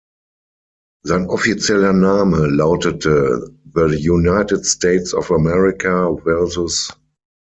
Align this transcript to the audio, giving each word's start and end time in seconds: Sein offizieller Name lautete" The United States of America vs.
Sein 1.05 1.27
offizieller 1.27 1.93
Name 1.93 2.47
lautete" 2.47 3.53
The 3.71 3.99
United 4.01 4.65
States 4.65 5.13
of 5.13 5.29
America 5.29 6.11
vs. 6.25 6.89